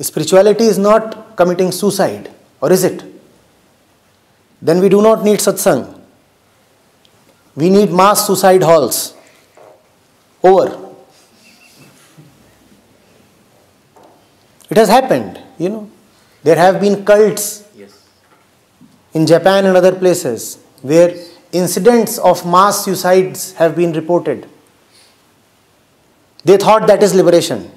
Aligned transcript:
Spirituality 0.00 0.64
is 0.64 0.78
not 0.78 1.36
committing 1.36 1.70
suicide, 1.70 2.30
or 2.60 2.72
is 2.72 2.82
it? 2.84 3.02
Then 4.60 4.80
we 4.80 4.88
do 4.88 5.00
not 5.02 5.22
need 5.24 5.38
satsang. 5.38 6.00
We 7.54 7.70
need 7.70 7.92
mass 7.92 8.26
suicide 8.26 8.62
halls. 8.62 9.14
Over. 10.42 10.80
It 14.70 14.76
has 14.76 14.88
happened, 14.88 15.40
you 15.58 15.68
know. 15.68 15.90
There 16.42 16.56
have 16.56 16.80
been 16.80 17.04
cults 17.04 17.64
Yes. 17.76 17.92
in 19.12 19.26
Japan 19.26 19.66
and 19.66 19.76
other 19.76 19.92
places 19.92 20.58
where 20.82 21.14
incidents 21.52 22.18
of 22.18 22.44
mass 22.44 22.84
suicides 22.84 23.52
have 23.52 23.76
been 23.76 23.92
reported. 23.92 24.48
They 26.44 26.56
thought 26.56 26.86
that 26.88 27.02
is 27.02 27.14
liberation. 27.14 27.70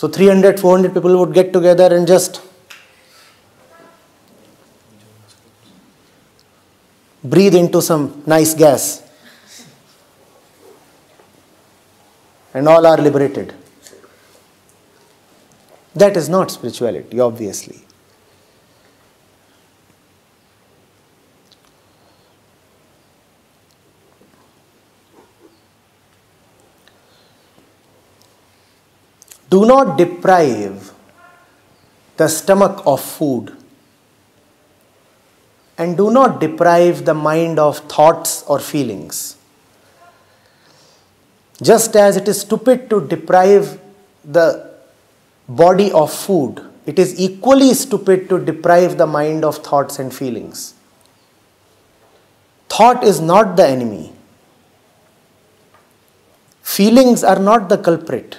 So 0.00 0.08
300, 0.08 0.58
400 0.58 0.94
people 0.94 1.14
would 1.18 1.34
get 1.34 1.52
together 1.52 1.94
and 1.94 2.06
just 2.06 2.40
breathe 7.22 7.54
into 7.54 7.82
some 7.82 8.22
nice 8.24 8.54
gas. 8.54 9.02
And 12.54 12.66
all 12.66 12.86
are 12.86 12.96
liberated. 12.96 13.52
That 15.94 16.16
is 16.16 16.30
not 16.30 16.50
spirituality, 16.50 17.20
obviously. 17.20 17.82
Do 29.50 29.66
not 29.66 29.98
deprive 29.98 30.92
the 32.16 32.28
stomach 32.28 32.82
of 32.86 33.00
food 33.00 33.56
and 35.76 35.96
do 35.96 36.10
not 36.10 36.40
deprive 36.40 37.04
the 37.04 37.14
mind 37.14 37.58
of 37.58 37.78
thoughts 37.94 38.44
or 38.46 38.60
feelings. 38.60 39.36
Just 41.62 41.96
as 41.96 42.16
it 42.16 42.28
is 42.28 42.42
stupid 42.42 42.90
to 42.90 43.00
deprive 43.06 43.80
the 44.24 44.70
body 45.48 45.90
of 45.92 46.12
food, 46.12 46.62
it 46.86 46.98
is 46.98 47.18
equally 47.18 47.72
stupid 47.74 48.28
to 48.28 48.38
deprive 48.38 48.98
the 48.98 49.06
mind 49.06 49.44
of 49.44 49.56
thoughts 49.58 49.98
and 49.98 50.14
feelings. 50.14 50.74
Thought 52.68 53.02
is 53.02 53.20
not 53.20 53.56
the 53.56 53.66
enemy, 53.66 54.12
feelings 56.62 57.24
are 57.24 57.38
not 57.38 57.68
the 57.68 57.78
culprit. 57.78 58.38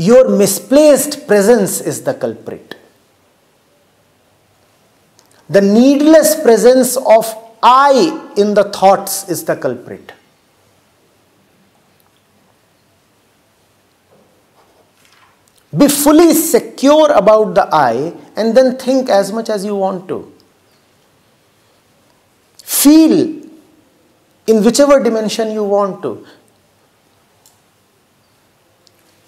Your 0.00 0.30
misplaced 0.30 1.26
presence 1.26 1.82
is 1.82 2.02
the 2.04 2.14
culprit. 2.14 2.74
The 5.50 5.60
needless 5.60 6.40
presence 6.40 6.96
of 6.96 7.26
I 7.62 8.32
in 8.34 8.54
the 8.54 8.64
thoughts 8.64 9.28
is 9.28 9.44
the 9.44 9.56
culprit. 9.56 10.12
Be 15.76 15.86
fully 15.86 16.32
secure 16.32 17.12
about 17.12 17.54
the 17.54 17.68
I 17.70 18.14
and 18.36 18.56
then 18.56 18.78
think 18.78 19.10
as 19.10 19.32
much 19.32 19.50
as 19.50 19.66
you 19.66 19.76
want 19.76 20.08
to. 20.08 20.32
Feel 22.64 23.42
in 24.46 24.64
whichever 24.64 25.02
dimension 25.02 25.50
you 25.50 25.62
want 25.62 26.02
to. 26.04 26.26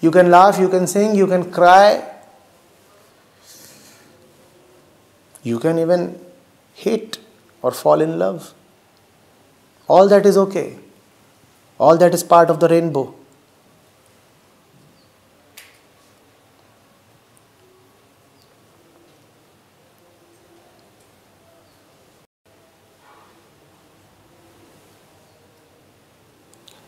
You 0.03 0.11
can 0.11 0.29
laugh, 0.29 0.59
you 0.59 0.67
can 0.67 0.85
sing, 0.85 1.15
you 1.15 1.25
can 1.27 1.49
cry, 1.49 2.03
you 5.41 5.59
can 5.59 5.79
even 5.79 6.19
hate 6.73 7.19
or 7.61 7.71
fall 7.71 8.01
in 8.01 8.19
love. 8.19 8.53
All 9.87 10.09
that 10.09 10.25
is 10.25 10.35
okay. 10.37 10.77
All 11.79 11.95
that 11.97 12.13
is 12.13 12.21
part 12.21 12.49
of 12.49 12.59
the 12.59 12.67
rainbow. 12.67 13.15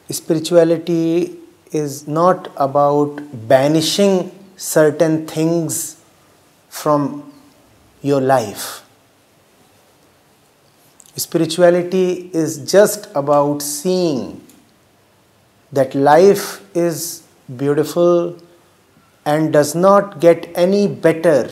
Spirituality 0.10 1.45
is 1.82 2.08
not 2.08 2.50
about 2.56 3.22
banishing 3.48 4.32
certain 4.56 5.28
things 5.28 6.02
from 6.70 7.34
your 8.02 8.22
life. 8.22 8.84
Spirituality 11.18 12.30
is 12.34 12.58
just 12.72 13.08
about 13.16 13.62
seeing 13.62 14.42
that 15.72 15.96
life 15.96 16.46
is 16.76 17.24
beautiful 17.64 18.38
and 19.26 19.52
does 19.52 19.74
not 19.76 20.20
get 20.20 20.50
any 20.56 20.88
better 20.88 21.50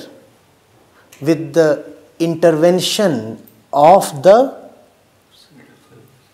with 1.21 1.53
the 1.53 1.69
intervention 2.19 3.41
of 3.71 4.21
the 4.23 4.37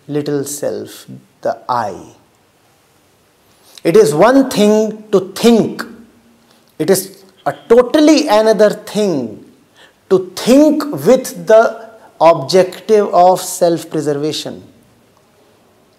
little 0.08 0.44
self, 0.44 1.06
the 1.42 1.62
I. 1.70 2.16
It 3.84 3.96
is 3.96 4.14
one 4.14 4.50
thing 4.50 5.10
to 5.12 5.32
think, 5.34 5.84
it 6.78 6.90
is 6.90 7.24
a 7.46 7.54
totally 7.68 8.28
another 8.28 8.70
thing 8.70 9.46
to 10.10 10.32
think 10.36 10.84
with 10.92 11.48
the 11.48 11.90
objective 12.20 13.08
of 13.14 13.40
self 13.42 13.90
preservation. 13.90 14.64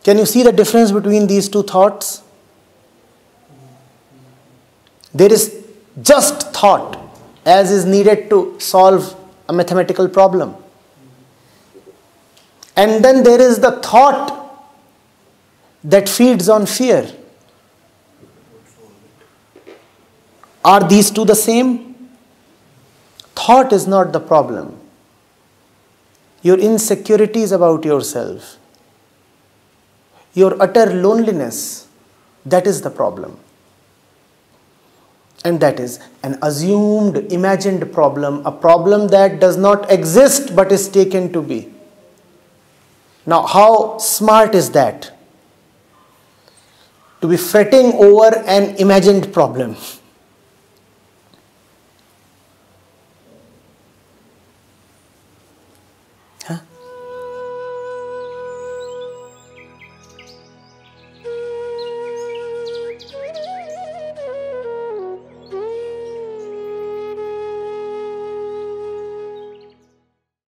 Can 0.03 0.19
you 0.19 0.27
see 0.27 0.43
the 0.43 0.53
difference 0.53 0.93
between 0.93 1.27
these 1.27 1.49
two 1.49 1.63
thoughts? 1.63 2.23
There 5.15 5.33
is 5.33 5.65
just 6.03 6.53
thought 6.53 6.99
as 7.45 7.71
is 7.71 7.85
needed 7.85 8.31
to 8.31 8.57
solve 8.59 9.17
a 9.49 9.53
mathematical 9.53 10.09
problem. 10.09 10.55
And 12.77 13.05
then 13.05 13.23
there 13.23 13.41
is 13.41 13.59
the 13.59 13.73
thought 13.83 14.37
that 15.85 16.09
feeds 16.09 16.49
on 16.49 16.67
fear. 16.67 17.11
Are 20.65 20.87
these 20.87 21.11
two 21.11 21.25
the 21.25 21.35
same? 21.35 21.91
Thought 23.35 23.73
is 23.73 23.87
not 23.87 24.13
the 24.13 24.21
problem. 24.21 24.79
Your 26.43 26.59
insecurities 26.59 27.53
about 27.53 27.85
yourself, 27.85 28.57
your 30.35 30.61
utter 30.63 30.87
loneliness, 30.87 31.89
that 32.47 32.67
is 32.67 32.81
the 32.83 32.91
problem. 32.91 33.39
And 35.45 35.61
that 35.61 35.81
is 35.81 36.01
an 36.23 36.39
assumed, 36.43 37.17
imagined 37.33 37.93
problem, 37.93 38.45
a 38.47 38.53
problem 38.53 39.09
that 39.09 39.41
does 39.41 39.57
not 39.57 39.91
exist 39.91 40.55
but 40.55 40.71
is 40.71 40.89
taken 40.89 41.33
to 41.33 41.43
be. 41.43 41.73
Now, 43.27 43.47
how 43.47 43.99
smart 43.99 44.55
is 44.55 44.71
that? 44.73 45.17
To 47.23 47.29
be 47.29 47.37
fretting 47.37 47.93
over 47.95 48.37
an 48.47 48.77
imagined 48.77 49.33
problem. 49.33 49.77
Huh? 56.47 56.61